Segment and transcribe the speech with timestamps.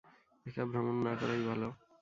[0.45, 1.67] একা ভ্রমণ না করাই ভালো।